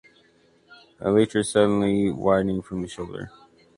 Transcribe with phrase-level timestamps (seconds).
[0.99, 3.29] Elytra suddenly widening from the shoulder.